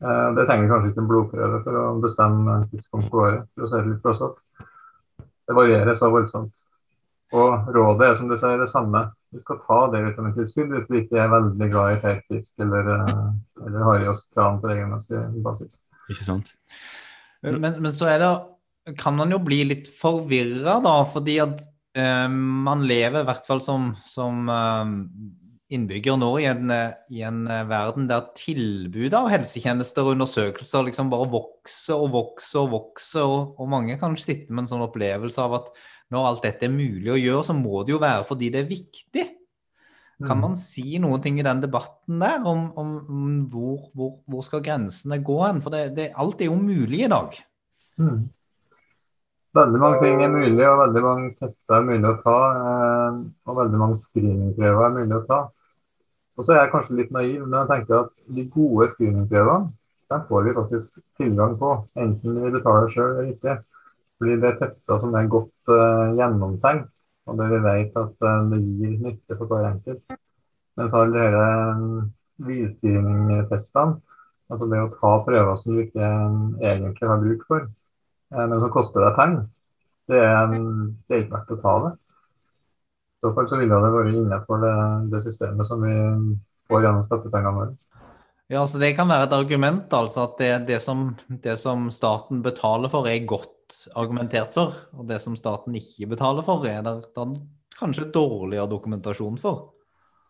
Uh, 0.00 0.30
det 0.38 0.46
trenger 0.48 0.70
kanskje 0.70 0.92
ikke 0.92 1.02
en 1.02 1.10
blodprøve 1.10 1.58
for 1.66 1.80
å 1.80 1.82
bestemme 2.00 2.54
tidspunkt 2.70 3.10
på 3.12 3.20
året, 3.26 3.42
for 3.52 3.66
å 3.66 3.68
si 3.68 3.80
det 3.82 3.90
litt 3.90 4.06
blåsete. 4.06 4.70
Det 5.44 5.56
varierer 5.58 5.98
så 6.00 6.08
voldsomt. 6.14 6.54
Og 7.34 7.68
rådet 7.76 8.08
er 8.08 8.16
som 8.16 8.30
du 8.30 8.38
sier 8.40 8.56
det 8.62 8.70
samme. 8.72 9.04
Du 9.34 9.42
skal 9.42 9.60
ta 9.66 9.78
D-vitamintilskudd 9.92 10.72
hvis 10.72 10.88
du 10.88 10.96
ikke 11.02 11.20
er 11.20 11.32
veldig 11.34 11.68
glad 11.74 11.96
i 11.98 12.00
feit 12.06 12.24
fisk 12.30 12.64
eller, 12.64 12.90
eller 13.66 13.86
harriost 13.90 14.30
tran 14.32 14.62
på 14.62 14.70
regelmessig 14.70 15.20
basis. 15.44 15.76
Ikke 16.08 16.24
sant? 16.24 16.54
Men, 17.44 17.60
men, 17.60 17.92
så 17.92 18.08
er 18.14 18.22
det 18.22 18.32
Kan 19.00 19.16
man 19.16 19.32
jo 19.32 19.38
bli 19.40 19.62
litt 19.64 19.86
forvirra, 19.88 20.78
da, 20.84 20.98
fordi 21.08 21.38
at 21.40 21.62
man 21.94 22.80
lever 22.88 23.22
i 23.22 23.26
hvert 23.28 23.44
fall 23.46 23.60
som, 23.62 23.92
som 24.02 24.48
uh, 24.50 24.88
innbygger 25.74 26.16
nå 26.18 26.30
i 26.42 26.48
en, 26.50 26.72
i 27.14 27.22
en, 27.22 27.44
verden 27.70 28.08
der 28.10 28.26
tilbudet 28.34 29.14
av 29.14 29.30
helsetjenester 29.30 30.02
og 30.02 30.16
undersøkelser 30.16 30.88
liksom 30.88 31.12
bare 31.12 31.28
vokser 31.30 32.02
og 32.02 32.10
vokser 32.16 32.64
og 32.64 32.72
vokser, 32.74 33.22
og, 33.22 33.54
og 33.62 33.70
mange 33.70 33.94
kan 34.00 34.18
sitte 34.18 34.50
med 34.50 34.64
en 34.64 34.72
sånn 34.74 34.86
opplevelse 34.88 35.40
av 35.44 35.58
at 35.60 35.70
når 36.12 36.28
alt 36.28 36.44
dette 36.44 36.68
er 36.68 36.74
mulig 36.74 37.14
å 37.14 37.20
gjøre, 37.20 37.46
så 37.48 37.56
må 37.56 37.82
det 37.82 37.94
jo 37.94 38.02
være 38.02 38.26
fordi 38.28 38.50
det 38.52 38.62
er 38.62 38.70
viktig. 38.70 39.24
Kan 40.22 40.38
man 40.38 40.52
mm. 40.54 40.60
si 40.60 40.98
noen 41.02 41.22
ting 41.24 41.40
i 41.40 41.46
den 41.46 41.62
debatten 41.64 42.20
der 42.22 42.44
om, 42.46 42.68
om, 42.78 42.92
om 43.10 43.32
hvor, 43.50 43.88
hvor, 43.96 44.12
hvor, 44.30 44.44
skal 44.46 44.62
grensene 44.64 45.18
gå 45.26 45.40
hen? 45.42 45.58
For 45.64 45.74
det, 45.74 45.88
det, 45.96 46.12
alt 46.14 46.44
er 46.44 46.52
jo 46.52 46.58
mulig 46.60 47.02
i 47.04 47.10
dag. 47.10 47.34
Mm. 47.98 48.20
Veldig 49.54 49.80
mange 49.80 50.00
ting 50.02 50.22
er 50.24 50.32
mulig, 50.32 50.64
og 50.66 50.80
veldig 50.80 51.02
mange 51.04 51.28
tester 51.38 51.76
er 51.76 51.86
mulig 51.86 52.08
å 52.10 52.16
ta. 52.24 52.38
Eh, 52.60 53.18
og 53.46 53.58
veldig 53.60 53.80
mange 53.82 54.00
screeningprøver 54.02 54.86
er 54.86 54.96
mulig 54.96 55.18
å 55.20 55.26
ta. 55.28 55.40
Og 56.34 56.46
så 56.46 56.54
er 56.54 56.64
jeg 56.64 56.72
kanskje 56.72 56.98
litt 56.98 57.12
naiv, 57.14 57.44
men 57.44 57.60
jeg 57.60 57.70
tenker 57.70 58.00
at 58.00 58.14
de 58.38 58.46
gode 58.56 58.90
screeningprøvene 58.94 59.70
dem 60.12 60.24
får 60.28 60.42
vi 60.44 60.56
faktisk 60.56 61.04
tilgang 61.18 61.54
på, 61.58 61.70
enten 61.98 62.42
vi 62.42 62.50
betaler 62.54 62.90
sjøl 62.92 63.12
eller 63.12 63.30
ikke. 63.30 63.54
Fordi 64.18 64.34
det 64.42 64.50
er 64.50 64.58
tester 64.58 65.00
som 65.02 65.14
er 65.18 65.30
godt 65.32 65.72
uh, 65.72 66.12
gjennomtenkt 66.18 66.90
og 67.24 67.38
det 67.40 67.46
vi 67.52 67.60
vet 67.64 67.96
at 67.96 68.26
uh, 68.26 68.42
det 68.50 68.60
gir 68.60 68.98
nytte 69.00 69.38
for 69.38 69.50
hver 69.50 69.70
enkelt. 69.70 70.18
Mens 70.78 70.96
alle 70.98 71.22
disse 71.22 71.42
eh, 71.46 72.06
hvileskrivningstestene, 72.44 74.00
altså 74.50 74.66
det 74.72 74.80
å 74.82 74.90
ta 74.96 75.12
prøver 75.22 75.60
som 75.60 75.76
du 75.76 75.84
ikke 75.84 76.02
eh, 76.02 76.72
egentlig 76.72 77.10
har 77.10 77.22
bruk 77.22 77.44
for, 77.46 77.68
men 78.34 78.58
som 78.60 78.72
koster 78.74 79.04
deg 79.04 79.18
penger, 79.18 79.44
det 80.10 80.20
er, 80.20 80.50
det 80.52 81.16
er 81.16 81.22
ikke 81.24 81.36
verdt 81.38 81.54
å 81.54 81.60
ta 81.62 81.74
det. 81.86 81.92
I 81.94 83.24
så 83.24 83.32
fall 83.36 83.46
så 83.48 83.58
ville 83.60 83.80
det 83.80 83.92
vært 83.94 84.12
innenfor 84.12 84.60
det, 84.60 84.74
det 85.14 85.22
systemet 85.24 85.68
som 85.68 85.84
vi 85.84 85.94
får 86.68 86.84
gjennom 86.84 87.06
skattepengene 87.08 87.56
våre. 87.56 87.76
Ja, 88.52 88.66
så 88.68 88.78
Det 88.78 88.92
kan 88.96 89.08
være 89.08 89.24
et 89.24 89.32
argument, 89.32 89.92
altså 89.96 90.26
at 90.28 90.34
det, 90.38 90.50
det, 90.68 90.80
som, 90.84 91.14
det, 91.28 91.56
som, 91.58 91.88
staten 91.90 92.42
betaler 92.44 92.92
for, 92.92 93.08
er 93.08 93.24
godt 93.24 93.78
argumentert 93.96 94.52
for. 94.52 94.76
Og 94.92 95.08
det 95.08 95.22
som 95.24 95.36
staten 95.36 95.74
ikke 95.78 96.10
betaler 96.12 96.44
for, 96.44 96.66
er 96.68 96.84
det 96.84 97.24
kanskje 97.78 98.10
dårligere 98.12 98.68
dokumentasjon 98.68 99.40
for. 99.40 99.70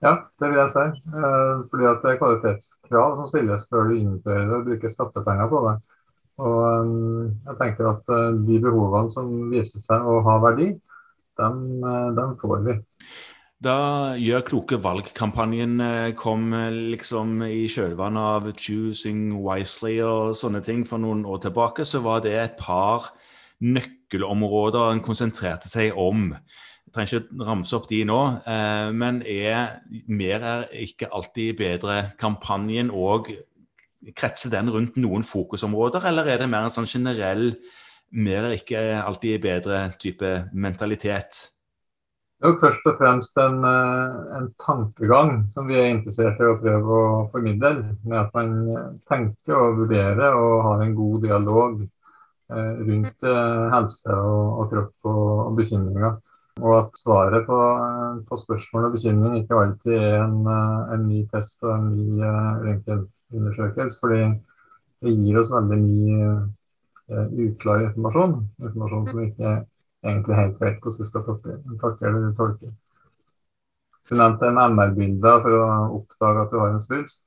Ja, 0.04 0.14
det 0.38 0.52
vil 0.52 0.60
jeg 0.60 0.70
si. 0.74 0.84
Eh, 1.10 1.64
fordi 1.72 1.88
at 1.88 2.04
det 2.04 2.12
er 2.12 2.20
kvalitetskrav 2.20 3.18
som 3.18 3.28
stilles 3.30 3.66
før 3.72 3.90
du 3.90 3.96
innfører 3.98 4.46
det 4.46 4.58
og 4.60 4.66
bruker 4.68 4.94
skattepenger 4.94 5.50
på 5.50 5.64
det. 5.66 5.74
Og 6.42 6.62
eh, 6.66 7.30
jeg 7.46 7.58
tenker 7.60 7.90
at 7.92 8.10
eh, 8.10 8.40
de 8.48 8.58
behovene 8.62 9.12
som 9.14 9.30
viser 9.52 9.84
seg 9.86 10.08
å 10.08 10.18
ha 10.26 10.40
verdi, 10.42 10.72
dem, 11.38 11.62
dem 12.14 12.34
får 12.40 12.66
vi. 12.66 12.76
Da 13.64 13.76
Gjør 14.18 14.42
kloke 14.48 14.78
valg-kampanjen 14.82 15.78
eh, 15.80 16.10
kom 16.18 16.50
liksom 16.90 17.38
i 17.46 17.64
kjølvannet 17.70 18.30
av 18.34 18.50
'Choosing 18.50 19.38
Wisely' 19.46 20.02
og 20.04 20.34
sånne 20.38 20.62
ting 20.64 20.82
for 20.88 21.02
noen 21.02 21.24
år 21.24 21.46
tilbake, 21.46 21.86
så 21.86 22.02
var 22.04 22.26
det 22.26 22.34
et 22.34 22.58
par 22.58 23.12
nøkkelområder 23.62 24.90
en 24.90 25.04
konsentrerte 25.06 25.70
seg 25.70 25.94
om. 25.96 26.32
Jeg 26.84 26.94
trenger 26.94 27.22
ikke 27.22 27.46
ramse 27.46 27.74
opp 27.78 27.86
de 27.90 28.02
nå, 28.06 28.20
men 28.94 29.22
er 29.26 29.80
mer 30.06 30.44
er 30.44 30.66
ikke 30.84 31.08
alltid 31.10 31.56
bedre 31.58 31.96
kampanjen 32.20 32.92
og 32.92 33.32
kretser 34.12 34.52
den 34.52 34.68
rundt 34.72 34.98
noen 35.00 35.24
fokusområder, 35.24 36.04
eller 36.10 36.28
er 36.28 36.42
det 36.42 36.50
mer 36.52 36.68
en 36.68 36.74
sånn 36.74 36.90
generell 36.90 37.54
mer 38.14 38.46
er 38.46 38.54
ikke 38.58 38.84
alltid 39.00 39.42
bedre 39.42 39.88
type 39.98 40.30
mentalitet? 40.52 41.48
Det 42.44 42.50
er 42.50 42.52
jo 42.52 42.60
først 42.60 42.88
og 42.90 42.98
fremst 42.98 43.38
en, 43.40 43.62
eh, 43.64 44.16
en, 44.36 44.48
tankegang 44.60 45.30
som 45.54 45.68
vi 45.70 45.78
er 45.80 45.92
interessert 45.94 46.40
i 46.42 46.48
å 46.50 46.58
prøve 46.60 46.98
å 47.00 47.22
formidle. 47.32 47.70
Med 48.04 48.18
at 48.20 48.34
man 48.36 48.50
tenker 49.08 49.56
og 49.56 49.78
vurderer 49.78 50.36
og 50.36 50.64
har 50.66 50.82
en 50.84 50.94
god 50.98 51.22
dialog 51.24 51.80
eh, 51.84 52.74
rundt 52.90 53.24
eh, 53.30 53.64
helse 53.72 54.18
og, 54.18 54.60
og 54.60 54.74
kropp 54.74 55.10
og, 55.14 55.24
og, 55.46 55.56
bekymringer. 55.62 56.20
Og 56.60 56.76
at 56.82 57.00
svaret 57.00 57.48
på, 57.48 57.60
på, 58.28 58.40
spørsmål 58.44 58.90
og 58.90 58.98
bekymring 58.98 59.40
ikke 59.40 59.62
alltid 59.62 59.96
er 59.96 60.20
en, 60.20 60.44
en 60.94 61.08
ny 61.08 61.24
test 61.32 61.56
og 61.64 61.72
en 61.78 61.88
ny 61.96 62.20
røntgenundersøkelse. 63.34 64.00
Fordi 64.00 64.22
det 65.04 65.16
gir 65.18 65.40
oss 65.40 65.52
veldig 65.52 65.80
mye 65.82 66.30
uklar 67.48 67.84
informasjon. 67.88 68.34
Informasjon 68.62 69.10
som 69.10 69.22
ikke 69.26 69.52
egentlig 70.04 70.40
helt 70.40 70.60
vet 70.60 70.80
hvordan 70.80 71.00
vi 71.00 71.10
skal 71.10 71.28
takle 71.82 72.08
eller 72.08 72.32
tolke. 72.38 72.72
Du 74.08 74.16
nevnte 74.20 74.50
MR-bilder 74.52 75.38
for 75.44 75.58
å 75.58 75.68
oppdage 75.98 76.42
at 76.42 76.50
du 76.52 76.58
har 76.60 76.74
en 76.74 76.82
svulst. 76.84 77.22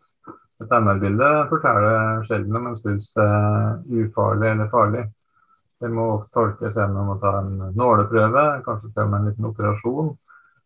Et 0.62 0.74
MR-bilde 0.74 1.30
forteller 1.50 2.24
sjelden 2.28 2.60
om 2.60 2.68
en 2.72 2.78
svulst 2.78 3.18
er 3.22 3.80
ufarlig 4.04 4.52
eller 4.52 4.70
farlig. 4.74 5.08
Det 5.82 5.90
må 5.94 6.06
tolkes 6.34 6.78
gjennom 6.78 7.12
å 7.14 7.18
ta 7.22 7.36
en 7.40 7.58
nåleprøve, 7.78 8.46
kanskje 8.66 8.90
til 8.94 9.04
og 9.04 9.12
med 9.12 9.20
en 9.20 9.28
liten 9.30 9.50
operasjon. 9.50 10.16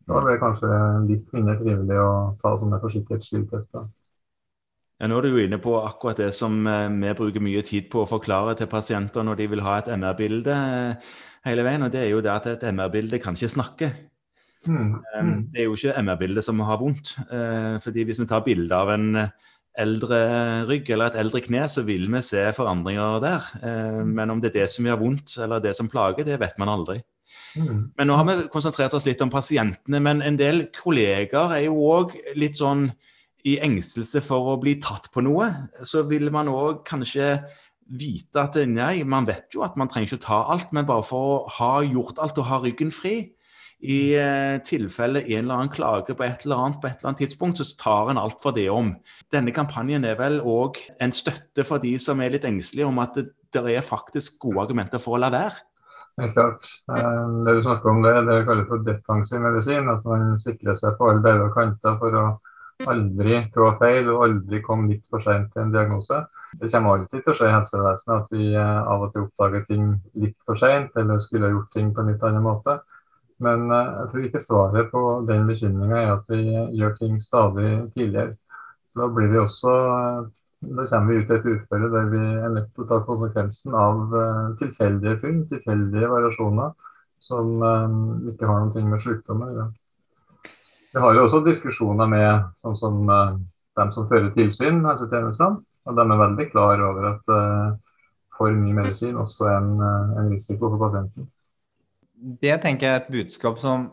Da 0.07 0.19
blir 0.19 0.33
det 0.33 0.43
kanskje 0.43 0.69
litt 1.07 1.33
mindre 1.35 1.57
trivelig 1.59 1.99
å 1.99 2.11
ta 2.43 2.53
sånne 2.59 2.79
forsikringsskyldtester. 2.83 3.87
Ja, 5.01 5.09
nå 5.09 5.17
er 5.17 5.25
du 5.25 5.33
jo 5.33 5.41
inne 5.41 5.57
på 5.57 5.73
akkurat 5.81 6.19
det 6.21 6.29
som 6.37 6.59
eh, 6.69 6.85
vi 6.93 7.13
bruker 7.17 7.41
mye 7.41 7.63
tid 7.65 7.89
på 7.89 8.03
å 8.03 8.09
forklare 8.09 8.53
til 8.59 8.69
pasienter 8.69 9.25
når 9.25 9.39
de 9.39 9.47
vil 9.55 9.63
ha 9.65 9.79
et 9.79 9.89
MR-bilde 9.89 10.57
hele 11.47 11.65
veien, 11.65 11.81
og 11.81 11.89
det 11.93 12.03
er 12.03 12.11
jo 12.11 12.21
det 12.21 12.29
at 12.35 12.51
et 12.51 12.67
MR-bilde 12.69 13.17
kan 13.23 13.33
ikke 13.33 13.49
snakke. 13.49 13.89
Mm. 14.69 15.49
Det 15.49 15.63
er 15.63 15.65
jo 15.65 15.73
ikke 15.73 15.95
MR-bildet 16.05 16.45
som 16.45 16.61
har 16.61 16.77
vondt. 16.77 17.15
Uh, 17.31 17.81
fordi 17.81 18.05
hvis 18.05 18.21
vi 18.21 18.27
tar 18.29 18.43
bilde 18.45 18.77
av 18.77 18.91
en, 18.93 19.15
eldre 19.79 20.19
rygg 20.67 20.89
eller 20.91 21.11
et 21.11 21.19
eldre 21.21 21.41
kne, 21.43 21.63
så 21.71 21.83
vil 21.87 22.09
vi 22.11 22.21
se 22.25 22.43
forandringer 22.55 23.21
der. 23.23 23.49
Eh, 23.63 24.01
men 24.03 24.33
om 24.33 24.41
det 24.41 24.51
er 24.51 24.61
det 24.61 24.69
som 24.73 24.87
gjør 24.87 24.99
vondt 24.99 25.37
eller 25.43 25.63
det 25.63 25.75
som 25.77 25.89
plager, 25.91 26.27
det 26.27 26.39
vet 26.41 26.59
man 26.61 26.71
aldri. 26.73 26.99
Mm. 27.55 27.91
Men 27.97 28.07
nå 28.07 28.17
har 28.19 28.27
vi 28.27 28.49
konsentrert 28.51 28.93
oss 28.95 29.07
litt 29.07 29.21
om 29.23 29.31
pasientene, 29.31 30.01
men 30.03 30.21
en 30.23 30.39
del 30.39 30.65
kolleger 30.75 31.55
er 31.55 31.65
jo 31.67 31.79
òg 31.87 32.15
litt 32.39 32.59
sånn 32.59 32.89
i 33.47 33.57
engstelse 33.63 34.21
for 34.25 34.53
å 34.53 34.59
bli 34.61 34.77
tatt 34.83 35.09
på 35.13 35.23
noe. 35.25 35.49
Så 35.87 36.05
vil 36.09 36.31
man 36.33 36.51
òg 36.51 36.83
kanskje 36.87 37.35
vite 37.91 38.39
at 38.39 38.55
nei, 38.69 39.03
man 39.03 39.27
vet 39.27 39.51
jo 39.55 39.65
at 39.65 39.75
man 39.79 39.89
trenger 39.91 40.11
ikke 40.11 40.21
å 40.21 40.25
ta 40.27 40.39
alt, 40.53 40.71
men 40.75 40.87
bare 40.87 41.03
for 41.05 41.31
å 41.31 41.37
ha 41.59 41.73
gjort 41.83 42.21
alt 42.23 42.39
og 42.39 42.47
ha 42.47 42.61
ryggen 42.63 42.93
fri, 42.95 43.15
i 43.81 44.13
eh, 44.13 44.59
tilfelle 44.61 45.23
en 45.23 45.39
eller 45.39 45.55
annen 45.55 45.71
klager 45.73 46.13
på 46.13 46.25
et 46.25 46.43
eller 46.45 46.59
annet 46.61 46.77
på 46.81 46.87
et 46.87 46.99
eller 46.99 47.11
annet 47.11 47.23
tidspunkt, 47.23 47.57
så 47.57 47.65
tar 47.79 48.11
en 48.11 48.21
alt 48.21 48.37
for 48.43 48.53
det 48.53 48.67
om. 48.69 48.93
Denne 49.33 49.53
kampanjen 49.55 50.05
er 50.05 50.19
vel 50.19 50.37
òg 50.45 50.77
en 51.01 51.13
støtte 51.15 51.65
for 51.65 51.81
de 51.81 51.95
som 52.01 52.21
er 52.21 52.35
litt 52.35 52.45
engstelige 52.45 52.89
om 52.89 53.01
at 53.01 53.17
det, 53.17 53.31
det 53.51 53.65
er 53.73 53.85
faktisk 53.85 54.37
gode 54.45 54.67
argumenter 54.67 55.01
for 55.01 55.17
å 55.17 55.23
la 55.23 55.31
være. 55.33 55.65
Helt 56.21 56.35
klart. 56.37 56.69
Eh, 56.93 57.25
det 57.47 57.57
du 57.57 57.63
snakker 57.65 57.89
om 57.89 58.05
det, 58.05 58.13
det 58.29 58.37
kalles 58.45 58.69
for 58.69 58.85
defensiv 58.85 59.41
medisin. 59.41 59.89
At 59.89 60.05
man 60.05 60.37
sikrer 60.43 60.77
seg 60.77 60.97
på 60.99 61.09
alle 61.09 61.25
bauger 61.25 61.47
og 61.47 61.57
kanter 61.57 61.97
for 62.01 62.21
å 62.21 62.25
aldri 62.89 63.39
trå 63.53 63.71
feil 63.79 64.09
og 64.11 64.23
aldri 64.25 64.61
komme 64.65 64.91
litt 64.91 65.03
for 65.11 65.23
sent 65.25 65.51
til 65.53 65.65
en 65.65 65.73
diagnose. 65.73 66.21
Det 66.59 66.69
kommer 66.71 66.97
alltid 66.97 67.23
til 67.23 67.31
å 67.31 67.35
skje 67.37 67.47
i 67.47 67.53
helsevesenet 67.55 68.15
at 68.17 68.33
vi 68.35 68.47
eh, 68.59 68.89
av 68.93 69.05
og 69.05 69.13
til 69.13 69.25
oppdager 69.27 69.63
ting 69.69 69.85
litt 70.23 70.35
for 70.47 70.59
sent, 70.59 70.91
eller 70.99 71.21
skulle 71.23 71.47
ha 71.47 71.53
gjort 71.53 71.71
ting 71.75 71.93
på 71.95 72.03
en 72.03 72.11
litt 72.11 72.25
annen 72.27 72.43
måte. 72.43 72.77
Men 73.45 73.71
eh, 73.71 73.91
jeg 74.01 74.11
tror 74.11 74.27
ikke 74.27 74.43
svaret 74.43 74.91
på 74.91 75.03
den 75.29 75.47
bekymringa 75.47 76.01
er 76.01 76.13
at 76.17 76.31
vi 76.33 76.41
gjør 76.79 76.95
ting 76.99 77.17
stadig 77.23 77.71
tidligere. 77.95 78.35
Da 78.99 79.07
blir 79.07 79.31
vi 79.31 79.39
også 79.39 79.75
eh, 79.87 80.29
da 80.61 80.85
kommer 80.91 81.13
vi 81.13 81.21
ut 81.21 81.31
i 81.31 81.37
et 81.39 81.47
uføre 81.49 81.87
der 81.95 82.09
vi 82.11 82.19
er 82.21 82.51
nødt 82.53 82.67
til 82.75 82.83
å 82.85 82.89
ta 82.91 82.99
konsekvensen 83.07 83.73
av 83.73 84.11
tilfeldige 84.59 85.15
funn, 85.23 85.39
tilfeldige 85.49 86.11
variasjoner 86.11 86.75
som 87.25 87.63
ikke 88.29 88.45
har 88.45 88.67
noe 88.67 88.83
med 88.91 89.01
sykdom 89.01 89.41
å 89.41 89.49
gjøre. 89.55 89.71
Vi 90.91 90.99
har 90.99 91.15
jo 91.15 91.25
også 91.25 91.43
diskusjoner 91.45 92.09
med 92.11 92.47
sånn 92.63 92.79
som 92.79 93.03
uh, 93.07 93.37
dem 93.79 93.93
som 93.95 94.09
fører 94.09 94.33
tilsyn, 94.35 94.83
helsetjenestene. 94.85 95.61
Og 95.87 95.97
de 95.97 96.03
er 96.03 96.19
veldig 96.19 96.45
klar 96.51 96.81
over 96.85 97.07
at 97.15 97.31
for 98.37 98.53
mye 98.53 98.75
medisin 98.75 99.15
også 99.17 99.47
er 99.49 99.55
en, 99.57 99.71
en 99.81 100.27
risiko 100.29 100.69
for 100.69 100.77
pasienten 100.83 101.25
det 102.21 102.59
tenker 102.61 102.87
jeg 102.87 102.95
er 102.95 103.01
et 103.01 103.11
budskap 103.13 103.59
som 103.61 103.89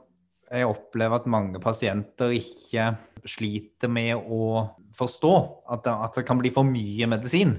jeg 0.48 0.68
opplever 0.68 1.18
at 1.18 1.28
mange 1.28 1.60
pasienter 1.60 2.32
ikke 2.36 2.92
sliter 3.28 3.90
med 3.92 4.16
å 4.16 4.68
forstå. 4.96 5.32
At 5.68 5.84
det, 5.84 5.96
at 6.06 6.20
det 6.20 6.24
kan 6.28 6.40
bli 6.40 6.52
for 6.54 6.68
mye 6.68 7.08
medisin. 7.10 7.58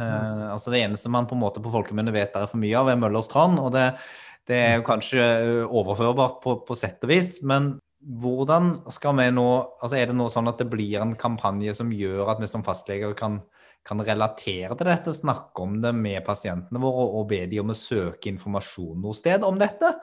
Uh, 0.00 0.50
altså 0.54 0.72
Det 0.72 0.80
eneste 0.80 1.12
man 1.12 1.28
på 1.28 1.36
en 1.36 1.42
måte 1.42 1.62
på 1.62 1.72
folkemunne 1.72 2.14
vet 2.14 2.32
det 2.32 2.42
er 2.42 2.50
for 2.50 2.62
mye 2.62 2.78
av, 2.78 2.90
er 2.90 2.98
Møllers 2.98 3.30
tran. 3.30 3.58
Og 3.62 3.70
det, 3.74 3.86
det 4.50 4.58
er 4.58 4.74
jo 4.78 4.86
kanskje 4.88 5.22
overførbart 5.68 6.40
på, 6.42 6.56
på 6.66 6.78
sett 6.78 7.02
og 7.06 7.12
vis. 7.12 7.36
Men 7.46 7.76
hvordan 8.00 8.72
skal 8.88 9.16
vi 9.18 9.26
nå 9.34 9.48
altså 9.82 9.96
Er 9.98 10.08
det 10.08 10.16
nå 10.16 10.30
sånn 10.32 10.48
at 10.48 10.60
det 10.62 10.70
blir 10.72 11.02
en 11.02 11.16
kampanje 11.20 11.74
som 11.76 11.90
gjør 11.92 12.30
at 12.32 12.40
vi 12.40 12.48
som 12.48 12.64
fastleger 12.64 13.12
kan 13.18 13.42
kan 13.86 14.02
relatere 14.04 14.76
til 14.76 14.90
dette, 14.90 15.14
snakke 15.16 15.64
om 15.64 15.78
det 15.82 15.94
med 15.96 16.20
pasientene 16.26 16.82
våre 16.82 17.06
og 17.16 17.30
be 17.30 17.46
de 17.48 17.62
om 17.62 17.72
å 17.72 17.76
søke 17.76 18.28
informasjon 18.28 19.00
noe 19.00 19.16
sted 19.16 19.44
om 19.46 19.56
dette. 19.60 19.94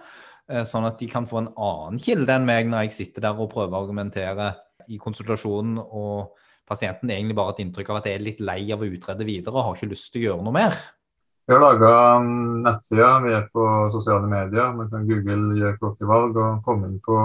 Eh, 0.49 0.63
sånn 0.67 0.87
at 0.87 0.97
de 0.99 1.09
kan 1.11 1.27
få 1.29 1.43
en 1.43 1.51
annen 1.53 2.01
kilde 2.01 2.33
enn 2.33 2.47
meg 2.47 2.69
når 2.69 2.87
jeg 2.87 2.97
sitter 2.97 3.27
der 3.27 3.37
og 3.37 3.51
prøver 3.53 3.75
å 3.75 3.83
argumentere 3.83 4.53
i 4.87 4.99
konsultasjonen, 5.01 5.77
og 5.77 6.37
pasienten 6.67 7.11
egentlig 7.11 7.35
bare 7.35 7.51
har 7.51 7.57
et 7.57 7.65
inntrykk 7.65 7.89
av 7.91 7.99
at 7.99 8.07
jeg 8.07 8.19
er 8.19 8.23
litt 8.23 8.43
lei 8.43 8.61
av 8.73 8.83
å 8.83 8.87
utrede 8.87 9.27
videre 9.27 9.55
og 9.55 9.65
har 9.65 9.75
ikke 9.77 9.91
lyst 9.91 10.13
til 10.13 10.23
å 10.23 10.27
gjøre 10.29 10.47
noe 10.47 10.55
mer. 10.55 10.77
Vi 11.47 11.55
har 11.55 11.63
laga 11.63 11.91
nettsider, 12.23 13.19
vi 13.23 13.35
er 13.37 13.45
på 13.53 13.65
sosiale 13.93 14.27
medier. 14.27 14.73
Man 14.75 14.89
kan 14.91 15.05
google 15.07 15.55
'gjør 15.55 15.77
klokkevalg 15.79 16.39
og 16.43 16.63
komme 16.65 16.89
inn 16.89 16.97
på 17.03 17.19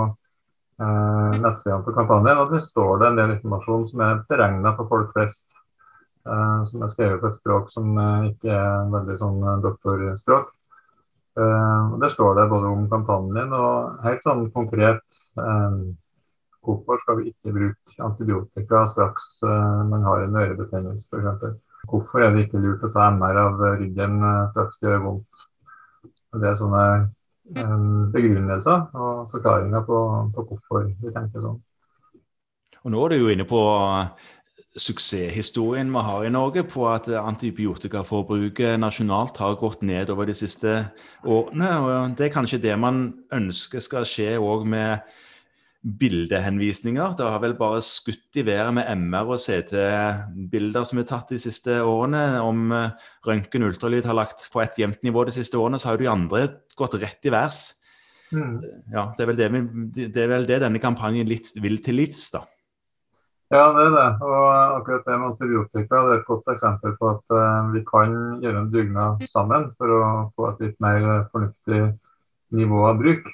eh, 0.82 1.38
nettsidene 1.38 1.86
på 1.86 1.94
kampanjen. 1.96 2.42
og 2.42 2.52
Det 2.56 2.62
står 2.66 3.00
det 3.00 3.08
en 3.08 3.22
del 3.22 3.36
informasjon 3.38 3.88
som 3.92 4.04
er 4.08 4.22
beregna 4.28 4.74
for 4.76 4.90
folk 4.90 5.14
flest. 5.16 5.42
Eh, 6.22 6.64
som 6.70 6.82
er 6.86 6.90
skrevet 6.92 7.18
på 7.18 7.32
et 7.32 7.38
språk 7.40 7.70
som 7.72 7.96
eh, 7.98 8.28
ikke 8.30 8.54
er 8.54 8.90
veldig 8.92 9.14
sånn 9.18 9.40
eh, 9.42 9.62
doktorspråk. 9.64 10.52
Der 11.32 12.10
står 12.12 12.34
det 12.36 12.50
både 12.50 12.68
om 12.68 12.82
kampanjen 12.92 13.54
og 13.56 14.02
helt 14.04 14.20
sånn 14.20 14.42
konkret 14.52 15.00
hvorfor 16.60 16.98
skal 17.00 17.16
vi 17.22 17.30
ikke 17.30 17.54
bruke 17.54 18.04
antibiotika 18.04 18.82
straks 18.92 19.30
man 19.40 20.04
har 20.04 20.26
en 20.26 20.36
ørebetennelse 20.36 21.08
f.eks. 21.08 21.56
Hvorfor 21.88 22.26
er 22.26 22.34
det 22.34 22.44
ikke 22.44 22.60
lurt 22.60 22.84
å 22.84 22.92
ta 22.92 23.06
MR 23.16 23.40
av 23.46 23.64
ryggen 23.80 24.20
straks 24.52 24.76
det 24.82 24.90
gjør 24.90 25.02
vondt. 25.06 25.46
Det 26.36 26.50
er 26.50 26.60
sånne 26.60 26.84
begrunnelser 27.50 28.86
og 28.94 29.30
forklaringer 29.32 29.82
på, 29.86 29.98
på 30.34 30.44
hvorfor 30.48 30.86
vi 30.86 31.14
tenker 31.14 31.42
sånn. 31.42 31.58
Og 32.82 32.90
Nå 32.90 33.02
er 33.04 33.12
du 33.12 33.22
jo 33.22 33.32
inne 33.32 33.46
på 33.46 33.60
suksesshistorien 34.78 35.90
vi 35.92 36.02
har 36.06 36.24
i 36.24 36.32
Norge 36.32 36.64
på 36.64 36.86
at 36.88 37.08
antibiotikaforbruket 37.08 38.80
nasjonalt 38.80 39.36
har 39.42 39.58
gått 39.60 39.82
ned 39.82 40.10
over 40.10 40.26
de 40.26 40.34
siste 40.34 40.78
årene. 41.24 41.70
og 41.78 42.16
Det 42.16 42.26
er 42.26 42.34
kanskje 42.34 42.62
det 42.62 42.78
man 42.78 43.04
ønsker 43.32 43.84
skal 43.84 44.08
skje 44.08 44.38
òg 44.40 44.64
med 44.66 45.04
bildehenvisninger. 45.82 47.16
Det 47.18 47.26
har 47.26 47.42
vel 47.42 47.56
bare 47.58 47.82
skutt 47.82 48.38
i 48.38 48.44
været 48.46 48.74
med 48.76 48.88
MR 49.02 49.34
og 49.34 49.40
CT-bilder 49.42 50.86
som 50.86 51.02
er 51.02 51.08
tatt 51.10 51.34
de 51.34 51.40
siste 51.42 51.80
årene. 51.82 52.22
Om 52.42 52.70
røntgen 53.26 53.66
ultralyd 53.66 54.06
har 54.06 54.18
lagt 54.18 54.46
på 54.52 54.62
et 54.62 54.78
jevnt 54.78 55.02
nivå 55.02 55.26
de 55.26 55.34
siste 55.34 55.58
årene, 55.58 55.80
så 55.82 55.90
har 55.90 55.98
jo 55.98 56.04
de 56.04 56.12
andre 56.12 56.46
gått 56.78 56.98
rett 57.02 57.26
i 57.26 57.34
værs. 57.34 57.62
Mm. 58.32 58.62
Ja, 58.94 59.10
det, 59.18 59.26
er 59.26 59.34
det, 59.36 59.50
det, 60.08 60.22
er 60.22 60.30
vel 60.30 60.48
det, 60.48 60.62
denne 60.62 60.80
kampanjen 60.80 61.28
litt, 61.28 61.52
vil 61.60 61.78
til 61.84 61.98
livs, 62.00 62.30
da. 62.32 62.46
Ja, 63.52 63.66
det 63.76 63.82
er 63.90 63.92
det. 63.92 64.06
Og 64.24 64.44
akkurat 64.78 65.02
det 65.04 65.16
med 65.18 65.28
antibiotika 65.34 65.98
det 66.06 66.14
er 66.14 66.20
et 66.22 66.28
godt 66.28 66.46
eksempel 66.54 66.94
på 66.96 67.10
at 67.10 67.34
uh, 67.36 67.68
vi 67.74 67.82
kan 67.84 68.14
gjøre 68.40 68.62
en 68.62 68.70
dugnad 68.72 69.26
sammen 69.34 69.66
for 69.76 69.92
å 69.92 70.04
få 70.32 70.46
et 70.54 70.62
litt 70.64 70.78
mer 70.80 71.26
fornuftig 71.34 71.82
nivå 72.56 72.86
av 72.88 73.02
bruk. 73.02 73.28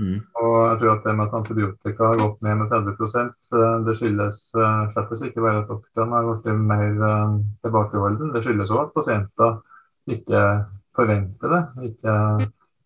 Mm. 0.00 0.18
Og 0.40 0.54
jeg 0.68 0.78
tror 0.80 0.92
at 0.96 1.04
det 1.06 1.14
med 1.14 1.28
at 1.28 1.36
antibiotika 1.38 2.08
har 2.10 2.18
gått 2.18 2.40
ned 2.42 2.56
med 2.58 2.72
30 2.72 3.28
uh, 3.54 3.84
det 3.86 3.94
skyldes 4.00 4.40
uh, 4.58 4.90
slett 4.90 5.26
ikke 5.28 5.44
bare 5.44 5.60
at 5.62 5.70
doktorene 5.70 6.18
har 6.18 6.30
blitt 6.32 6.64
mer 6.72 6.98
uh, 6.98 7.36
tilbakeholden, 7.62 8.32
det 8.34 8.42
skyldes 8.42 8.74
òg 8.74 8.88
at 8.88 8.94
pasienter 8.98 9.60
ikke 10.10 10.42
forventer 10.94 11.54
det, 11.54 11.62
ikke 11.90 12.14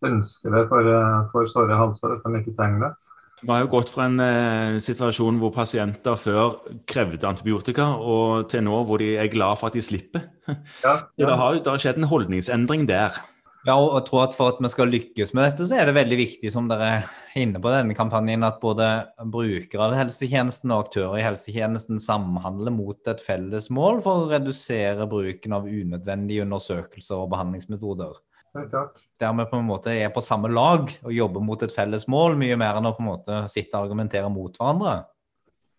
ønsker 0.08 0.54
det 0.54 0.66
for, 0.70 0.92
for 1.32 1.48
såre 1.50 1.76
halser 1.80 2.12
hvis 2.12 2.24
de 2.24 2.42
ikke 2.42 2.56
trenger 2.60 2.86
det. 2.86 2.92
Vi 3.38 3.52
har 3.52 3.62
jo 3.62 3.70
gått 3.70 3.90
fra 3.92 4.08
en 4.08 4.18
eh, 4.22 4.76
situasjon 4.82 5.38
hvor 5.38 5.52
pasienter 5.54 6.18
før 6.18 6.56
krevde 6.90 7.28
antibiotika, 7.28 7.86
og 7.94 8.48
til 8.50 8.64
nå 8.66 8.80
hvor 8.88 8.98
de 9.02 9.12
er 9.20 9.30
glad 9.30 9.60
for 9.60 9.70
at 9.70 9.78
de 9.78 9.84
slipper. 9.84 10.26
Ja, 10.48 10.56
ja. 11.20 11.26
Det, 11.26 11.36
har, 11.42 11.58
det 11.62 11.70
har 11.70 11.82
skjedd 11.82 12.00
en 12.02 12.10
holdningsendring 12.10 12.88
der. 12.90 13.20
Ja, 13.68 13.74
og 13.76 13.98
jeg 13.98 14.06
tror 14.08 14.22
at 14.22 14.36
For 14.36 14.54
at 14.54 14.60
vi 14.64 14.70
skal 14.72 14.88
lykkes 14.88 15.34
med 15.36 15.44
dette, 15.44 15.66
så 15.68 15.76
er 15.76 15.88
det 15.88 15.96
veldig 15.98 16.18
viktig 16.22 16.52
som 16.54 16.70
dere 16.70 16.86
er 16.88 17.08
inne 17.36 17.60
på 17.60 17.72
denne 17.72 17.96
kampanjen, 17.96 18.46
at 18.46 18.62
både 18.62 18.86
brukere 19.28 19.90
av 19.90 19.96
helsetjenesten 19.98 20.72
og 20.72 20.86
aktører 20.86 21.18
i 21.20 21.26
helsetjenesten 21.26 22.00
samhandler 22.00 22.72
mot 22.72 23.12
et 23.12 23.20
felles 23.20 23.68
mål 23.74 24.00
for 24.06 24.24
å 24.24 24.30
redusere 24.32 25.06
bruken 25.10 25.58
av 25.58 25.68
unødvendige 25.68 26.46
undersøkelser 26.48 27.20
og 27.20 27.30
behandlingsmetoder 27.34 28.16
der 28.54 29.32
vi 29.36 29.44
på 29.50 29.58
en 29.58 29.68
måte 29.68 29.92
er 29.92 30.10
på 30.14 30.22
samme 30.24 30.48
lag 30.48 30.88
og 31.04 31.12
jobber 31.12 31.44
mot 31.44 31.62
et 31.62 31.74
felles 31.74 32.08
mål, 32.08 32.36
mye 32.38 32.56
mer 32.58 32.78
enn 32.78 32.88
å 32.88 32.94
på 32.96 33.04
en 33.04 33.10
måte 33.10 33.40
sitte 33.52 33.76
og 33.76 33.88
argumentere 33.88 34.30
mot 34.32 34.54
hverandre. 34.56 35.02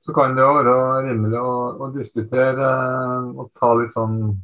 Så 0.05 0.13
kan 0.15 0.35
det 0.35 0.43
jo 0.43 0.53
være 0.55 0.75
rimelig 1.09 1.39
å, 1.41 1.55
å 1.83 1.89
diskutere 1.95 2.69
og 3.35 3.49
ta 3.59 3.73
litt 3.75 3.95
sånn 3.95 4.37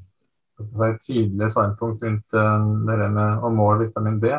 tydelige 1.06 1.52
standpunkt 1.52 2.04
rundt 2.04 2.38
uh, 2.38 2.68
det 2.88 3.10
med 3.14 3.44
å 3.44 3.52
måle 3.54 3.88
vitamin 3.88 4.20
D. 4.24 4.32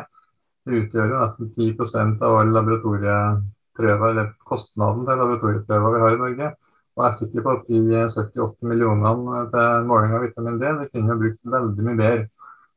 Det 0.67 0.81
utgjør 0.81 1.13
jo 1.13 1.19
nesten 1.21 1.51
10 1.55 2.23
av 2.25 2.39
alle 2.41 2.55
laboratorieprøver, 2.55 4.09
eller 4.09 4.33
kostnaden 4.49 5.05
til 5.07 5.21
laboratorieprøver 5.21 5.95
vi 5.95 6.01
har 6.03 6.15
i 6.15 6.21
Norge. 6.23 6.49
Og 6.97 7.03
jeg 7.05 7.13
er 7.13 7.17
sikker 7.21 7.45
på 7.45 7.53
at 7.53 7.67
de 7.69 8.03
78 8.09 8.69
millionene 8.71 9.43
til 9.53 9.87
måling 9.89 10.17
av 10.17 10.23
vitamin 10.25 10.59
D, 10.59 10.73
de 10.81 10.89
kunne 10.91 11.17
brukt 11.21 11.51
veldig 11.55 11.87
mye 11.87 11.99
mer 12.01 12.23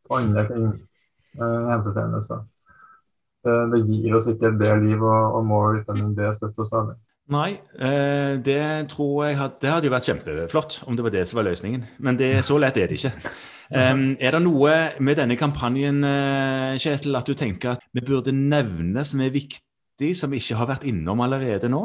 på 0.07 0.19
andre 0.21 0.47
ting. 0.51 0.67
Eh, 3.49 3.63
det 3.73 3.81
gir 3.89 4.17
oss 4.19 4.29
ikke 4.29 4.51
et 4.51 4.59
bedre 4.61 4.83
liv 4.85 5.01
å 5.03 5.41
måle 5.47 5.79
vitamin 5.79 6.13
D 6.19 6.29
støtt 6.37 6.59
og 6.61 6.69
stadig. 6.69 6.99
Nei, 7.31 7.51
eh, 7.79 8.35
det 8.43 8.91
tror 8.91 9.25
jeg 9.29 9.39
hadde, 9.39 9.59
det 9.63 9.71
hadde 9.71 9.87
jo 9.87 9.95
vært 9.95 10.09
kjempeflott 10.11 10.81
om 10.91 10.97
det 10.99 11.05
var 11.07 11.13
det 11.15 11.25
som 11.31 11.39
var 11.39 11.47
løsningen. 11.47 11.85
Men 12.03 12.19
det, 12.19 12.33
så 12.47 12.59
lett 12.59 12.79
er 12.81 12.91
det 12.91 13.01
ikke. 13.01 13.15
Um, 13.71 14.17
er 14.19 14.35
det 14.35 14.41
noe 14.43 14.71
med 14.99 15.15
denne 15.15 15.37
kampanjen 15.39 16.01
eh, 16.03 16.73
Kjetil, 16.83 17.15
at 17.15 17.29
du 17.31 17.37
tenker 17.39 17.77
at 17.77 17.85
vi 17.95 18.03
burde 18.03 18.33
nevne 18.35 19.05
som 19.07 19.21
er 19.23 19.31
viktig, 19.31 20.09
som 20.19 20.35
vi 20.35 20.41
ikke 20.43 20.57
har 20.59 20.67
vært 20.73 20.89
innom 20.91 21.23
allerede 21.23 21.71
nå? 21.71 21.85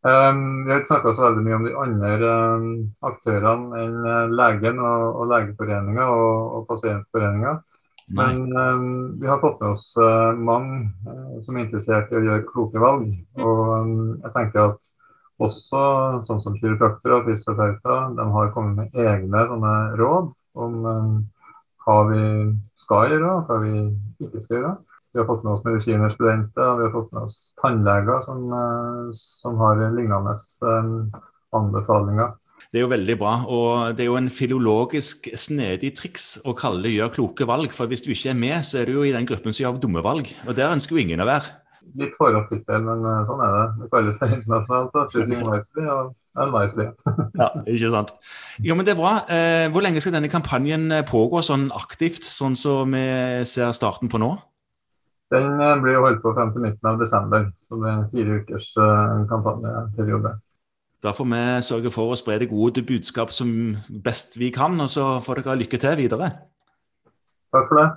Um, 0.00 0.64
vi 0.64 0.72
har 0.72 0.80
ikke 0.80 0.94
snakka 0.94 1.12
så 1.12 1.26
veldig 1.26 1.44
mye 1.44 1.58
om 1.58 1.66
de 1.68 1.74
andre 1.82 2.30
um, 2.56 2.64
aktørene 3.04 3.82
enn 3.82 4.00
uh, 4.00 4.32
legen 4.32 4.80
og, 4.80 5.04
og 5.20 5.28
Legeforeninga 5.34 6.08
og, 6.08 6.56
og 6.56 6.66
Pasientforeninga. 6.72 7.54
Men 8.06 8.52
um, 8.52 9.20
vi 9.20 9.26
har 9.26 9.40
fått 9.40 9.60
med 9.60 9.70
oss 9.70 9.86
uh, 9.96 10.36
mange 10.36 10.90
uh, 11.08 11.38
som 11.44 11.56
er 11.56 11.64
interessert 11.64 12.12
i 12.12 12.18
å 12.18 12.24
gjøre 12.24 12.48
kloke 12.50 12.82
valg. 12.82 13.06
Og 13.40 13.62
um, 13.72 13.94
jeg 14.20 14.34
tenker 14.34 14.66
at 14.68 14.80
også 15.42 15.84
sånn 16.28 16.42
som 16.44 16.56
kiropraktorer 16.60 17.22
og 17.22 17.30
fysioterapeuter, 17.30 18.12
de 18.18 18.26
har 18.36 18.52
kommet 18.54 18.76
med 18.82 19.06
egne 19.06 19.46
sånne 19.48 19.76
råd 19.98 20.28
om 20.64 20.76
um, 20.84 21.14
hva 21.84 21.96
vi 22.10 22.24
skal 22.84 23.14
gjøre 23.14 23.32
og 23.32 23.48
hva 23.48 23.60
vi 23.64 23.72
ikke 24.26 24.44
skal 24.44 24.58
gjøre. 24.58 24.74
Vi 25.14 25.20
har 25.20 25.28
fått 25.28 25.44
med 25.46 25.52
oss 25.54 25.66
medisinerstudenter, 25.66 26.70
vi 26.78 26.86
har 26.86 26.94
fått 26.94 27.12
med 27.14 27.26
oss 27.28 27.36
tannleger 27.62 28.24
som, 28.26 28.46
uh, 28.50 29.10
som 29.42 29.60
har 29.62 29.82
lignende 29.94 30.34
eh, 30.34 31.20
anbefalinger. 31.54 32.34
Det 32.72 32.80
er 32.80 32.84
jo 32.84 32.90
veldig 32.92 33.16
bra, 33.20 33.34
og 33.50 33.96
det 33.96 34.04
er 34.04 34.08
jo 34.10 34.16
en 34.18 34.30
filologisk 34.32 35.28
snedig 35.38 35.92
triks 35.98 36.40
å 36.44 36.54
kalle 36.58 36.82
det 36.86 36.94
'gjør 36.94 37.12
kloke 37.16 37.46
valg'. 37.46 37.74
For 37.74 37.86
hvis 37.86 38.02
du 38.02 38.10
ikke 38.10 38.30
er 38.32 38.38
med, 38.38 38.64
så 38.64 38.80
er 38.80 38.86
du 38.86 38.92
jo 38.98 39.04
i 39.04 39.12
den 39.14 39.26
gruppen 39.26 39.52
som 39.52 39.64
gjør 39.64 39.80
dumme 39.82 40.02
valg. 40.02 40.30
Og 40.48 40.56
der 40.56 40.72
ønsker 40.72 40.96
jo 40.96 41.02
ingen 41.02 41.20
å 41.20 41.28
være. 41.28 41.52
Litt 42.00 42.14
forhåndstittel, 42.18 42.82
men 42.82 43.04
eh, 43.04 43.26
sånn 43.28 43.42
er 43.44 43.52
det. 43.54 43.66
Det 43.82 43.90
kalles 43.92 44.18
det 44.18 44.30
internasjonalt. 44.38 45.12
Choosing 45.12 45.44
wisely 45.46 45.84
og 45.86 46.54
wisely. 46.54 46.86
ja, 47.42 47.48
ikke 47.66 47.90
sant. 47.92 48.14
Jo, 48.58 48.74
men 48.74 48.86
det 48.88 48.94
er 48.94 49.02
bra. 49.02 49.12
Hvor 49.70 49.84
lenge 49.84 50.00
skal 50.00 50.16
denne 50.16 50.32
kampanjen 50.32 50.88
pågå 51.06 51.44
sånn 51.44 51.68
aktivt, 51.76 52.24
sånn 52.24 52.56
som 52.56 52.90
vi 52.96 53.04
ser 53.46 53.70
starten 53.76 54.10
på 54.10 54.18
nå? 54.18 54.32
Den 55.34 55.54
blir 55.58 55.82
blir 55.82 56.02
holdt 56.02 56.22
på 56.22 56.34
frem 56.34 56.50
til 56.54 56.66
midten 56.66 56.88
av 56.90 56.98
desember, 56.98 57.46
så 57.66 57.78
det 57.78 57.90
er 57.90 57.94
en 58.00 58.10
fire 58.10 58.40
ukers 58.42 58.66
kampanjeperiode. 59.30 60.34
Da 61.04 61.12
får 61.12 61.26
vi 61.28 61.42
sørge 61.66 61.90
for 61.92 62.12
å 62.12 62.16
spre 62.16 62.38
det 62.40 62.48
gode 62.48 62.80
budskap 62.86 63.32
som 63.34 63.76
best 64.04 64.38
vi 64.40 64.48
kan, 64.54 64.78
og 64.80 64.88
så 64.88 65.18
får 65.24 65.42
dere 65.42 65.58
lykke 65.60 65.80
til 65.82 65.98
videre. 66.00 66.30
Takk 67.52 67.68
for 67.68 67.80
det. 67.82 67.88